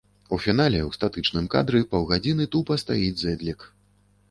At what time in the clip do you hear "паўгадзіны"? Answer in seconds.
1.93-2.49